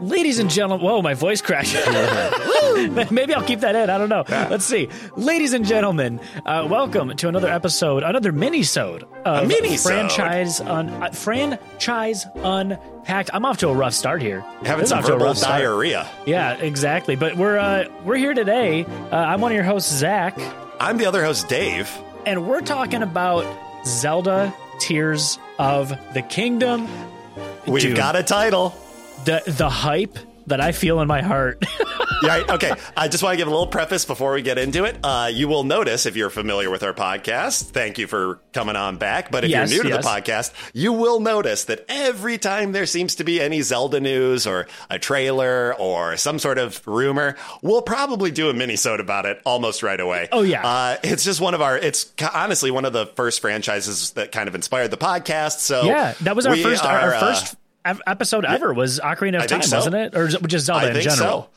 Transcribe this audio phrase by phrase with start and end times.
[0.00, 1.74] Ladies and gentlemen, whoa, my voice cracked.
[3.10, 3.90] Maybe I'll keep that in.
[3.90, 4.24] I don't know.
[4.28, 4.88] Let's see.
[5.16, 9.92] Ladies and gentlemen, uh, welcome to another episode, another mini-sode of mini-sode.
[9.92, 13.30] franchise un uh, franchise unpacked.
[13.34, 14.40] I'm off to a rough start here.
[14.64, 15.60] Having some verbal rough start.
[15.60, 16.08] diarrhea.
[16.24, 17.14] Yeah, exactly.
[17.16, 18.84] But we're uh, we're here today.
[18.84, 20.38] Uh, I'm one of your hosts, Zach,
[20.80, 21.90] I'm the other host, Dave.
[22.24, 23.44] and we're talking about
[23.84, 26.88] Zelda: Tears of the Kingdom.
[27.66, 27.96] We've Dude.
[27.96, 28.74] got a title.
[29.24, 31.64] The the hype that I feel in my heart.
[32.22, 32.72] Yeah, okay.
[32.98, 34.94] I just want to give a little preface before we get into it.
[35.02, 38.98] Uh, you will notice if you're familiar with our podcast, thank you for coming on
[38.98, 39.30] back.
[39.30, 40.04] But if Yes, you're new to yes.
[40.04, 44.46] the podcast, you will notice that every time there seems to be any Zelda news
[44.46, 49.40] or a trailer or some sort of rumor, we'll probably do a mini-sode about it
[49.46, 50.28] almost right away.
[50.30, 50.60] Oh, yeah.
[50.66, 54.46] Uh, it's just one of our, it's honestly one of the first franchises that kind
[54.46, 55.60] of inspired the podcast.
[55.60, 59.00] So yeah, that was our we first our, are, uh, first ep- episode ever was
[59.00, 59.76] Ocarina of I Time, so.
[59.78, 60.16] wasn't it?
[60.16, 61.42] Or just Zelda I in general.
[61.44, 61.48] so.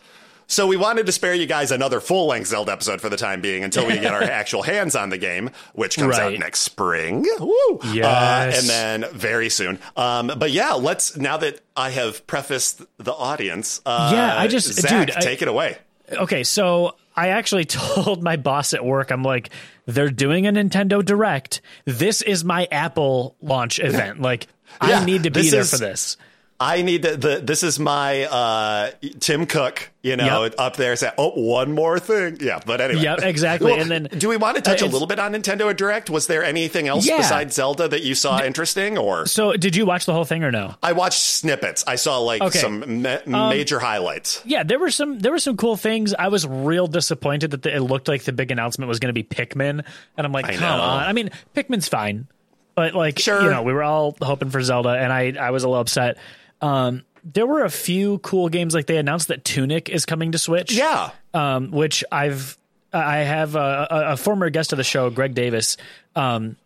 [0.46, 3.40] So we wanted to spare you guys another full length Zelda episode for the time
[3.40, 6.34] being until we get our actual hands on the game, which comes Right.
[6.34, 7.26] out next spring.
[7.40, 7.80] Woo!
[7.82, 8.60] Uh, Yes.
[8.60, 8.70] and
[9.04, 9.80] then very soon.
[9.96, 13.82] Um, but yeah, let's now that I have prefaced the audience.
[13.86, 15.78] Uh, Yeah, I just- Zach, dude, I- take it away.
[16.12, 19.50] Okay, so I actually told my boss at work, I'm like,
[19.86, 21.62] they're doing a Nintendo Direct.
[21.86, 24.22] This is my Apple launch event.
[24.22, 24.48] Like,
[24.82, 26.18] Yeah, I need to be there is- for this.
[26.64, 27.42] I need to, the.
[27.44, 29.90] This is my uh, Tim Cook.
[30.02, 30.56] You know, Yep.
[30.58, 33.04] up there saying, "Oh, one more thing." Yeah, but anyway.
[33.04, 33.72] Yep, exactly.
[33.72, 36.10] Well, And then- do we want to touch uh, a little bit on Nintendo Direct?
[36.10, 37.18] Was there anything else Yeah.
[37.18, 40.52] besides Zelda that you saw interesting, or So, did you watch the whole thing or
[40.52, 40.76] no?
[40.84, 41.86] I watched snippets.
[41.88, 42.60] I saw like Okay.
[42.60, 44.42] some ma- major highlights.
[44.44, 46.14] Yeah, there were some there were some cool things.
[46.14, 49.14] I was real disappointed that the, it looked like the big announcement was going to
[49.14, 49.86] be Pikmin,
[50.18, 50.84] and I'm like, I come know.
[50.84, 51.04] on.
[51.04, 52.28] I mean, Pikmin's fine,
[52.76, 53.42] but like, Sure.
[53.42, 56.18] you know, we were all hoping for Zelda, and I I was a little upset.
[56.64, 60.38] Um, there were a few cool games like they announced that Tunic is coming to
[60.38, 60.74] Switch.
[60.74, 61.12] Yeah.
[61.34, 62.58] um, which I've
[62.92, 65.78] I have a, a, former guest of the show, Greg Davis.
[66.16, 66.58] Um,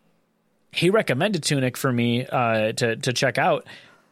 [0.72, 3.66] he recommended Tunic for me uh, to to check out,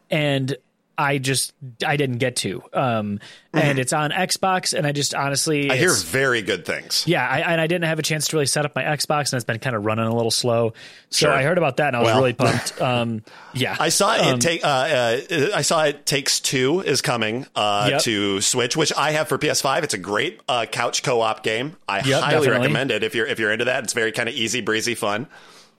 [0.09, 0.55] and
[0.99, 1.53] I just
[1.85, 2.63] I didn't get to.
[2.73, 3.19] Um,
[3.53, 5.71] and it's on Xbox, and I just honestly, Mm-hmm.
[5.71, 7.03] I hear very good things.
[7.07, 9.37] yeah, I, and I didn't have a chance to really set up my Xbox, and
[9.37, 10.73] it's been kind of running a little slow.
[11.09, 11.31] So Sure.
[11.31, 12.17] I heard about that, and I was Well.
[12.17, 12.81] really pumped.
[12.81, 14.63] Um, yeah, I saw Um, it take.
[14.63, 15.17] Uh, uh,
[15.55, 18.01] I saw it takes two is coming uh, Yep.
[18.01, 19.83] to Switch, which I have for PS5.
[19.83, 21.75] It's a great uh, couch co-op game.
[21.87, 22.49] I Yep, highly definitely.
[22.57, 23.83] recommend it if you're if you're into that.
[23.83, 25.27] It's very kind of easy breezy fun.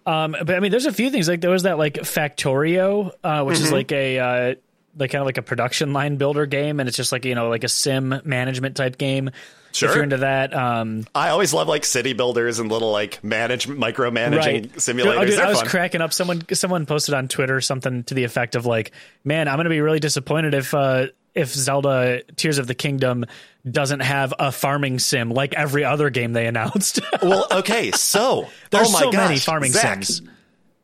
[0.06, 3.44] Um, but I mean, there's a few things like there was that like Factorio, uh,
[3.44, 3.64] which Mm-hmm.
[3.64, 4.54] is like a uh,
[4.98, 7.48] like kind of like a production line builder game, and it's just like you know
[7.48, 9.30] like a sim management type game.
[9.72, 9.90] Sure.
[9.90, 13.68] If you're into that, um, I always love like city builders and little like manage
[13.68, 14.72] micromanaging right?
[14.72, 15.26] simulators.
[15.26, 15.68] Dude, I was fun.
[15.68, 16.12] cracking up.
[16.12, 18.92] Someone someone posted on Twitter something to the effect of like,
[19.24, 23.26] "Man, I'm going to be really disappointed if uh, if Zelda Tears of the Kingdom
[23.70, 28.88] doesn't have a farming sim like every other game they announced." well, okay, so There's
[28.88, 30.22] oh my so many farming Zach, sims.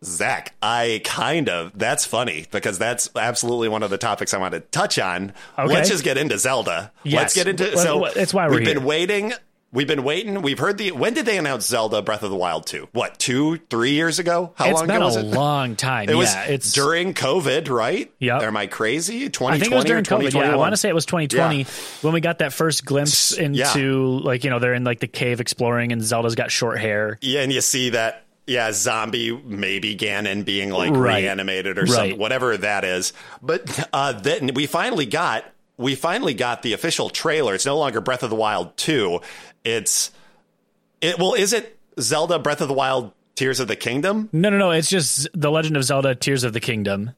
[0.04, 4.52] Zach, I kind of that's funny because that's absolutely one of the topics I want
[4.54, 5.32] to touch on.
[5.58, 5.72] Okay.
[5.72, 6.92] Let's just get into Zelda.
[7.02, 7.20] Yes.
[7.20, 8.74] Let's get into so that's why we're we've here.
[8.76, 9.32] been waiting.
[9.72, 10.40] We've been waiting.
[10.42, 12.90] We've heard the when did they announce Zelda Breath of the Wild 2?
[12.92, 14.52] What, two, three years ago?
[14.54, 15.24] How It's long ago was a it?
[15.24, 16.08] long time.
[16.08, 18.12] It was yeah, it's during COVID, right?
[18.20, 18.42] Yep.
[18.42, 19.24] Am I crazy?
[19.24, 20.32] I 2020 think it was during COVID.
[20.32, 21.64] Yeah, I want to say it was 2020 Yeah.
[22.02, 24.28] when we got that first glimpse into Yeah.
[24.28, 27.18] like you know they're in like the cave exploring and Zelda's got short hair.
[27.20, 31.22] Yeah, and you see that yeah, zombie maybe Ganon being like Right.
[31.24, 31.90] reanimated or Right.
[31.90, 33.12] something, whatever that is.
[33.42, 35.44] But uh, then we finally got
[35.76, 37.54] we finally got the official trailer.
[37.54, 39.20] It's no longer Breath of the Wild two.
[39.64, 40.10] It's
[41.00, 41.18] it.
[41.18, 44.28] Well, is it Zelda Breath of the Wild Tears of the Kingdom?
[44.32, 44.70] No, no, no.
[44.70, 47.10] It's just the Legend of Zelda: Tears of the Kingdom.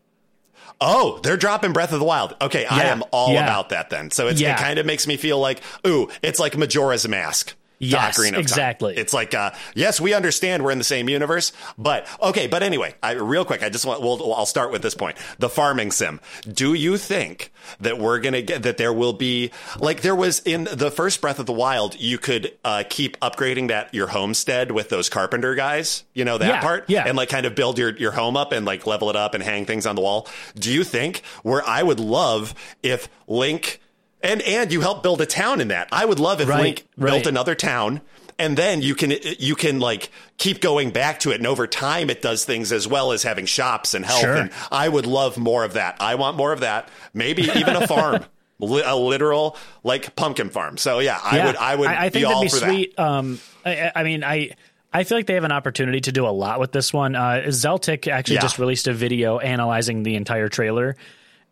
[0.81, 2.34] Oh, they're dropping Breath of the Wild.
[2.41, 3.44] Okay, I am all Yeah.
[3.44, 4.10] about that then.
[4.10, 4.54] So it's, Yeah.
[4.54, 7.54] it kind of makes me feel like, ooh, it's like Majora's Mask.
[7.78, 8.34] Yes, of Time.
[8.41, 8.97] exactly.
[8.97, 12.47] It's like, uh, yes, we understand we're in the same universe, but okay.
[12.47, 15.16] But anyway, I, real quick, I just want, well, I'll start with this point.
[15.38, 16.20] The farming sim.
[16.50, 20.41] Do you think that we're going to get, that there will be, like there was
[20.41, 24.71] in the first Breath of the Wild, you could, uh, keep upgrading that, your homestead
[24.72, 26.84] with those carpenter guys, you know, that Yeah, part?
[26.89, 27.04] yeah.
[27.06, 29.42] And like kind of build your, your home up and like level it up and
[29.42, 30.28] hang things on the wall.
[30.54, 33.80] Do you think where I would love if Link
[34.22, 35.89] and and you help build a town in that.
[35.92, 37.10] I would love if Right, Link right.
[37.13, 38.01] built another town
[38.39, 42.10] and then you can you can like keep going back to it and over time
[42.10, 44.34] it does things as well as having shops and health Sure.
[44.36, 45.97] and I would love more of that.
[46.01, 46.89] I want more of that.
[47.15, 48.24] Maybe even a farm.
[48.59, 49.54] A literal
[49.84, 50.78] like pumpkin farm.
[50.78, 52.98] So yeah, I would I would I, be think that'd be for sweet.
[52.98, 54.53] Um, I, I mean, I
[54.95, 57.15] I feel like they have an opportunity to do a lot with this one.
[57.16, 58.41] Uh, Zeltik actually Yeah.
[58.41, 60.97] just released a video analyzing the entire trailer.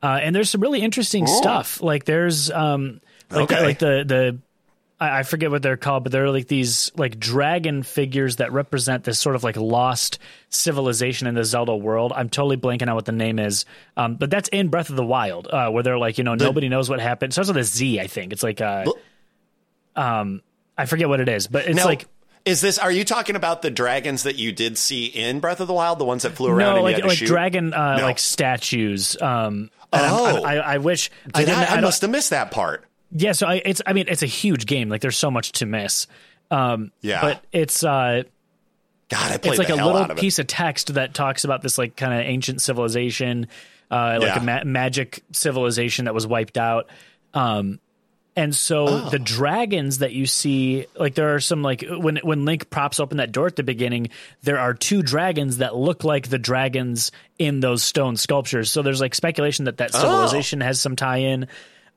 [0.05, 1.81] Uh, and there's some really interesting stuff.
[1.81, 4.39] Like there's um, like the, like the the
[5.01, 9.05] I I forget what they're called, but they're like these like dragon figures that represent
[9.05, 10.19] this sort of like lost
[10.51, 12.13] civilization in the Zelda world.
[12.15, 13.65] I'm totally blanking out what the name is,
[13.97, 16.69] um, but that's in Breath of the Wild, uh, where they're like, you know, nobody
[16.69, 17.31] knows what happened.
[17.31, 18.35] It starts with a Z, I think.
[18.35, 18.85] It's like, uh,
[19.97, 20.43] um,
[20.77, 22.07] I forget what it is, but it's Now, like
[22.45, 22.79] is this?
[22.79, 25.99] Are you talking about the dragons that you did see in Breath of the Wild,
[25.99, 28.05] the ones that flew around no, like like dragon uh, No.
[28.05, 29.21] like statues.
[29.21, 30.25] Um, Oh.
[30.27, 32.85] I'm- I, I wish Did didn't- I, I, must have missed that part.
[33.13, 34.89] Yeah, so I, it's I mean it's a huge game.
[34.89, 36.07] Like there's so much to miss.
[36.51, 37.21] Um, Yeah.
[37.21, 38.25] but it's uh,
[39.09, 41.97] God, I played it's like a little piece of text that talks about this like
[41.97, 43.47] kind of ancient civilization,
[43.91, 44.41] uh, like Yeah.
[44.41, 46.89] a ma- magic civilization that was wiped out.
[47.35, 47.79] Um,
[48.37, 49.11] and so Oh.
[49.11, 53.19] the dragons that you see, like there are some like when when Link props open
[53.19, 54.09] that door at the beginning,
[54.43, 58.71] there are two dragons that look like the dragons in those stone sculptures.
[58.71, 61.47] So there's like speculation that that civilization has some tie-in.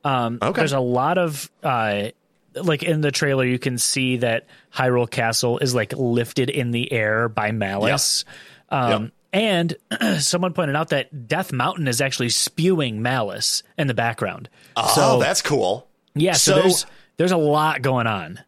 [0.04, 0.48] Um, Oh.
[0.48, 0.60] Okay.
[0.60, 2.10] There's a lot of uh,
[2.54, 6.92] like in the trailer, you can see that Hyrule Castle is like lifted in the
[6.92, 8.24] air by Malice.
[8.70, 9.76] Um, And
[10.20, 14.48] someone pointed out that Death Mountain is actually spewing Malice in the background.
[14.76, 15.87] Oh, so that's cool.
[16.14, 18.40] Yeah, so, so- there's there's a lot going on.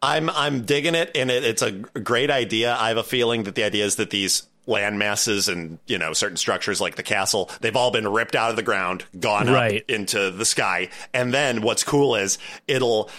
[0.00, 2.76] I'm I'm digging it, and it, it's a great idea.
[2.78, 6.12] I have a feeling that the idea is that these land masses and you know
[6.12, 9.80] certain structures like the castle, they've all been ripped out of the ground, gone Right.
[9.82, 12.38] up into the sky, and then what's cool is
[12.68, 13.10] it'll.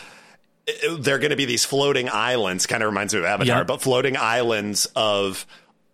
[0.68, 2.66] it- They're going to be these floating islands.
[2.66, 3.68] Kind of reminds me of Avatar, Yep.
[3.68, 5.46] but floating islands of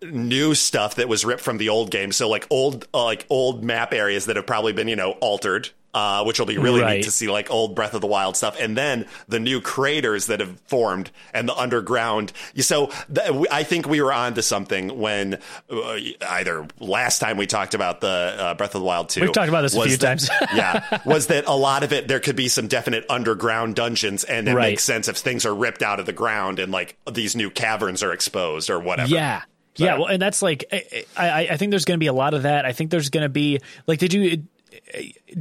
[0.03, 2.11] new stuff that was ripped from the old game.
[2.11, 5.69] So like old, uh, like old map areas that have probably been you know altered,
[5.95, 6.97] uh, which will be really Right.
[6.97, 10.27] neat to see like old Breath of the Wild stuff, and then the new craters
[10.27, 12.33] that have formed and the underground.
[12.59, 15.39] So th- I think we were onto something when
[15.71, 15.95] uh,
[16.29, 19.21] either last time we talked about the uh, Breath of the Wild two.
[19.21, 20.29] We've talked about this a few that- times.
[20.53, 22.07] yeah, was that a lot of it?
[22.09, 24.71] There could be some definite underground dungeons, and it Right.
[24.71, 28.03] makes sense if things are ripped out of the ground and like these new caverns
[28.03, 29.09] are exposed or whatever.
[29.09, 29.43] Yeah.
[29.77, 32.33] Yeah, well, and that's like I, I, I think there's going to be a lot
[32.33, 32.65] of that.
[32.65, 34.43] I think there's going to be like, did you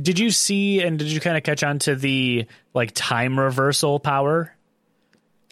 [0.00, 3.98] did you see and did you kind of catch on to the like time reversal
[4.00, 4.54] power?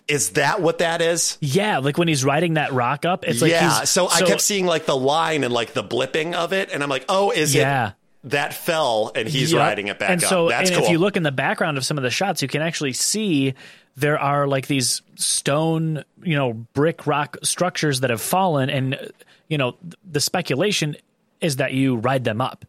[0.08, 1.38] Is that what that is?
[1.40, 3.80] Yeah, like when he's riding that rock up, it's like yeah.
[3.80, 6.82] he's, So, I kept seeing like the line and like the blipping of it, and
[6.82, 7.88] I'm like, oh, is Yeah.
[7.90, 7.94] it
[8.24, 9.58] that fell and he's Yep.
[9.60, 10.28] riding it back and up?
[10.28, 10.86] so, That's and cool.
[10.86, 13.54] if you look in the background of some of the shots, you can actually see
[13.96, 19.12] there are like these stone, you know, brick rock structures that have fallen, and
[19.48, 19.76] you know,
[20.08, 20.96] the speculation
[21.40, 22.64] is that you ride them up.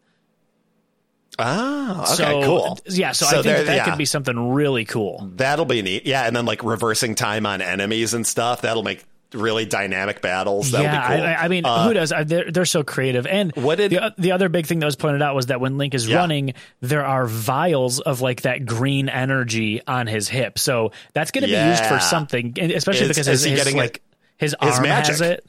[1.38, 2.78] Oh, okay, so, cool.
[2.86, 3.84] Yeah, so, So I think that, that yeah.
[3.84, 5.30] could be something really cool.
[5.36, 6.06] That'll be neat.
[6.06, 8.62] Yeah, and then like reversing time on enemies and stuff.
[8.62, 10.70] That'll make really dynamic battles.
[10.70, 11.26] That'll yeah, be cool.
[11.26, 12.12] I, I mean, Uh, who does?
[12.26, 13.26] They're they're so creative.
[13.26, 15.76] And What did- the the other big thing that was pointed out was that when
[15.76, 16.18] Link is Yeah.
[16.18, 20.58] running, there are vials of like that green energy on his hip.
[20.58, 23.60] So that's going to be used for something, especially Is- because is his, he his,
[23.64, 24.02] getting like
[24.36, 25.10] his his arm magic?
[25.10, 25.44] has it.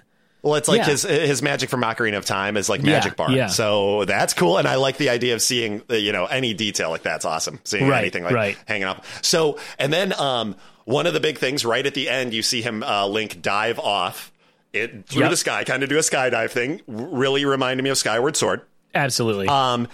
[0.46, 0.86] Well, it's like Yeah.
[0.86, 3.32] his his magic from Ocarina of Time is like Yeah, Magic Bar.
[3.32, 3.48] yeah.
[3.48, 6.92] So that's cool, and I like the idea of seeing uh, you know any detail
[6.92, 7.60] like that's awesome.
[7.64, 8.58] Seeing Right, anything like right.
[8.68, 9.04] hanging up.
[9.24, 12.62] So and then um one of the big things right at the end, you see
[12.62, 14.32] him uh, Link dive off
[14.72, 15.32] it through Yep.
[15.32, 16.80] the sky, kind of do a skydive thing.
[16.86, 18.62] Really reminded me of Skyward Sword.
[18.94, 19.48] Absolutely.
[19.48, 19.88] Um,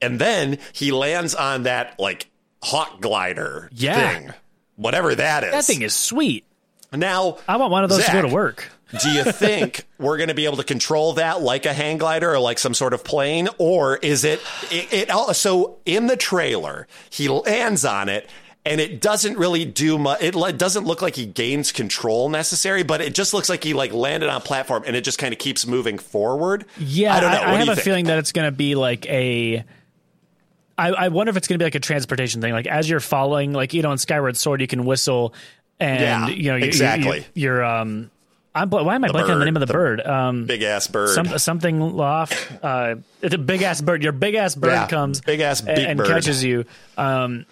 [0.00, 2.30] and then he lands on that like
[2.62, 4.08] hawk glider Yeah.
[4.08, 4.32] thing,
[4.76, 5.50] whatever that is.
[5.50, 6.44] that thing is sweet.
[6.92, 7.38] now.
[7.48, 8.70] I want one of those to go to work.
[9.00, 12.32] Do you think we're going to be able to control that like a hang glider
[12.32, 14.40] or like some sort of plane, or is it?
[14.70, 18.28] It, it al- so in the trailer he lands on it.
[18.64, 20.20] And it doesn't really do much.
[20.20, 23.92] It doesn't look like he gains control necessary, but it just looks like he like
[23.92, 26.64] landed on a platform and it just kind of keeps moving forward.
[26.76, 27.42] Yeah, I don't know.
[27.42, 27.84] I, do have you a think?
[27.84, 29.64] feeling that it's going to be like a.
[30.76, 32.52] I, I wonder if it's going to be like a transportation thing.
[32.52, 35.32] Like as you're following, like you know, in Skyward Sword, you can whistle,
[35.78, 37.24] and Yeah, you know, you, exactly.
[37.34, 38.10] You, are um,
[38.56, 40.00] I'm why am I blanking on the name of the, the bird?
[40.00, 41.10] Um, Big ass bird.
[41.10, 42.50] some, something off.
[42.64, 44.02] Uh, it's a big ass bird.
[44.02, 46.06] Your big ass bird Yeah, comes, big-ass a- beak and bird.
[46.08, 46.64] catches you.
[46.96, 47.46] Um,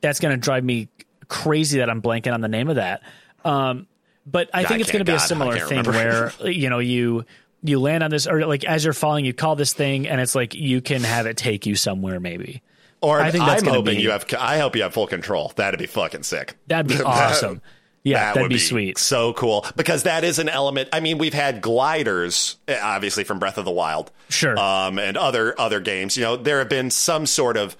[0.00, 0.88] that's going to drive me
[1.28, 3.02] crazy that I'm blanking on the name of that.
[3.44, 3.86] Um,
[4.26, 6.32] but I Yeah, think it's going to be a God, similar thing remember.
[6.40, 7.24] where you know you
[7.62, 10.34] you land on this or like as you're falling, you call this thing, and it's
[10.34, 12.20] like you can have it take you somewhere.
[12.20, 12.62] Maybe
[13.00, 14.24] Or I think that's I'm hoping be- you have.
[14.38, 15.52] I hope you have full control.
[15.56, 16.56] That'd be fucking sick.
[16.66, 17.60] that'd be awesome.
[18.06, 18.98] Yeah, that that'd would be, sweet.
[18.98, 20.88] So cool because that is an element.
[20.92, 24.56] I mean, we've had gliders, eh, obviously from Breath of the Wild, Sure.
[24.58, 26.16] um, and other other games.
[26.16, 27.76] You know, there have been some sort of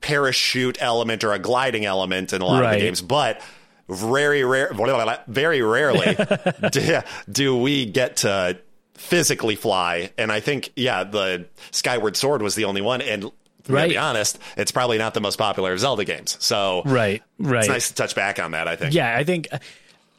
[0.00, 3.40] parachute element or a gliding element in a lot of the games, but
[3.88, 4.72] very rare,
[5.28, 6.16] very rarely
[6.72, 7.00] do,
[7.30, 8.58] do we get to
[8.94, 10.10] physically fly.
[10.18, 13.30] And I think, yeah, the Skyward Sword was the only one, and
[13.68, 16.36] we gotta be honest, it's probably not the most popular of Zelda games.
[16.40, 17.60] So Right, right.
[17.60, 18.68] it's nice to touch back on that.
[18.68, 18.94] I think.
[18.94, 19.48] Yeah, I think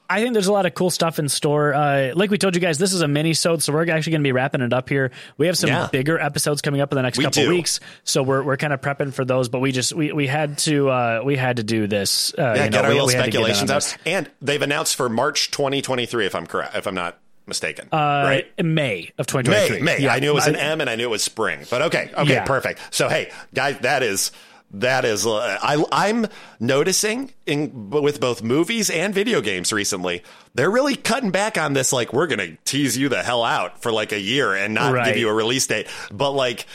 [0.10, 1.74] I think there's a lot of cool stuff in store.
[1.74, 4.22] Uh, like we told you guys, this is a mini sode, so we're actually going
[4.22, 5.12] to be wrapping it up here.
[5.38, 5.88] We have some Yeah.
[5.92, 7.50] bigger episodes coming up in the next We couple do.
[7.50, 9.50] weeks, so we're we're kind of prepping for those.
[9.50, 12.34] But we just we, we had to uh, we had to do this.
[12.38, 13.98] Uh, Yeah, you know, get our we- little we had to get in speculations out,
[14.06, 16.26] and they've announced for March 2023.
[16.28, 18.46] If I'm correct, if I'm not mistaken, Uh, right?
[18.58, 19.82] May of May, 2023.
[19.82, 20.00] May.
[20.00, 21.62] Yeah, I knew it was an M and I knew it was spring.
[21.70, 22.46] But okay, okay, Yeah.
[22.46, 22.80] perfect.
[22.92, 24.32] So hey, guys, that is
[24.76, 26.26] that is uh, I I'm
[26.60, 30.24] noticing in with both movies and video games recently,
[30.56, 31.94] they're really cutting back on this.
[31.94, 35.06] Like we're gonna tease you the hell out for like a year and not Right.
[35.08, 36.66] give you a release date, but like.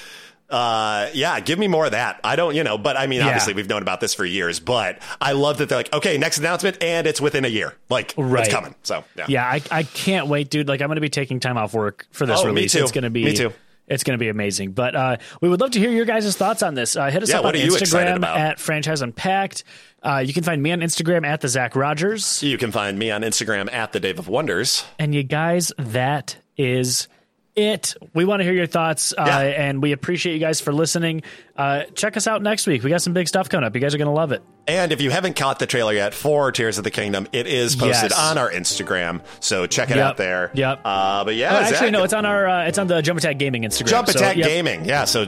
[0.51, 2.21] Uh, yeah, give me more of that.
[2.25, 3.27] I don't, you know, but I mean, Yeah.
[3.27, 6.39] obviously we've known about this for years, but I love that they're like, okay, next
[6.39, 7.75] announcement, and it's within a year.
[7.91, 8.45] Like, Right.
[8.47, 8.75] it's coming.
[8.83, 9.27] So, yeah.
[9.29, 10.67] Yeah, I, I can't wait, dude.
[10.69, 12.73] Like I'm going to be taking time off work for this Oh, me release.
[12.73, 12.83] too.
[12.83, 13.53] It's going to be Me too.
[13.89, 14.73] It's going to be amazing.
[14.73, 16.95] But uh, we would love to hear your guys' thoughts on this.
[16.95, 19.65] Uh, hit us Yeah, up on Instagram at Franchise Unpacked.
[20.03, 22.43] Uh, you can find me on Instagram at the Zach Rogers.
[22.43, 24.85] You can find me on Instagram at the Dave of Wonders.
[24.99, 27.09] And you guys, that is
[27.59, 27.95] it.
[28.15, 29.39] We want to hear your thoughts, uh, Yeah.
[29.41, 31.23] and we appreciate you guys for listening.
[31.57, 32.83] Uh, check us out next week.
[32.83, 33.75] We got some big stuff coming up.
[33.75, 34.43] You guys are going to love it.
[34.67, 37.75] And if you haven't caught the trailer yet for Tears of the Kingdom, it is
[37.77, 38.19] posted Yes.
[38.19, 39.21] on our Instagram.
[39.41, 40.07] So check it Yep.
[40.07, 40.51] out there.
[40.55, 40.81] Yep.
[40.85, 43.19] Uh, but yeah, Oh, actually, Zach, no, it's on our uh, it's on the Jump
[43.19, 43.87] Attack Gaming Instagram.
[43.89, 44.47] Jump So, Attack yep.
[44.47, 44.85] Gaming.
[44.85, 45.05] Yeah.
[45.05, 45.27] So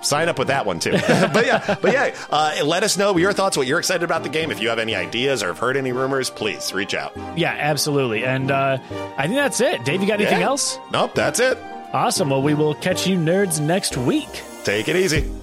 [0.00, 0.92] sign up with that one too.
[1.32, 4.28] but yeah, but yeah, uh, let us know your thoughts, what you're excited about the
[4.28, 4.50] game.
[4.50, 7.12] If you have any ideas or have heard any rumors, please reach out.
[7.36, 8.24] Yeah, absolutely.
[8.24, 8.78] And uh,
[9.18, 9.84] I think that's it.
[9.84, 10.46] Dave, you got anything Yeah.
[10.46, 10.78] else?
[10.92, 11.58] Nope, that's it.
[11.92, 12.30] Awesome.
[12.30, 14.28] Well, we will catch you nerds next week.
[14.64, 15.37] Take it easy.